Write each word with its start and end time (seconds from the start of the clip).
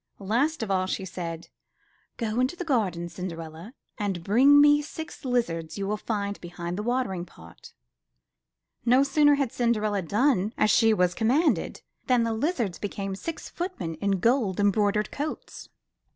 Last 0.17 0.63
of 0.63 0.71
all, 0.71 0.87
she 0.87 1.05
said: 1.05 1.49
*'Go 2.17 2.39
into 2.39 2.55
the 2.55 2.65
garden, 2.65 3.07
Cinderella, 3.07 3.75
and 3.99 4.23
bring 4.23 4.59
me 4.59 4.77
the 4.77 4.81
six 4.87 5.23
lizards 5.23 5.77
you 5.77 5.85
will 5.87 5.95
find 5.95 6.41
behind 6.41 6.75
the 6.75 6.81
watering 6.81 7.23
pot." 7.23 7.73
No 8.83 9.03
sooner 9.03 9.35
had 9.35 9.51
Cinderella 9.53 10.01
done 10.01 10.55
as 10.57 10.71
she 10.71 10.91
was 10.91 11.13
com 11.13 11.27
manded, 11.27 11.83
than 12.07 12.23
the 12.23 12.33
lizards 12.33 12.79
became 12.79 13.15
six 13.15 13.47
footmen 13.47 13.93
in 13.93 14.17
gold 14.17 14.59
embroidered 14.59 15.11
coats. 15.11 15.69